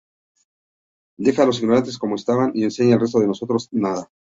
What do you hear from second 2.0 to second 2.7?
estaban y